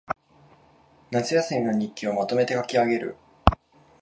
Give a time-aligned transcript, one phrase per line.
[1.11, 3.15] 夏休みの日記をまとめて書きあげる